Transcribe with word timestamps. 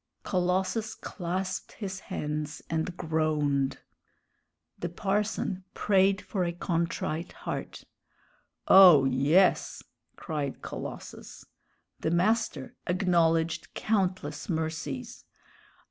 Colossus 0.23 0.95
clasped 0.95 1.73
his 1.73 1.99
hands 1.99 2.63
and 2.71 2.97
groaned. 2.97 3.81
The 4.79 4.89
parson 4.89 5.63
prayed 5.75 6.21
for 6.23 6.43
a 6.43 6.51
contrite 6.53 7.33
heart. 7.33 7.83
"Oh, 8.67 9.05
yes!" 9.05 9.83
cried 10.15 10.63
Colossus. 10.63 11.45
The 11.99 12.09
master 12.09 12.73
acknowledged 12.87 13.75
countless 13.75 14.49
mercies. 14.49 15.23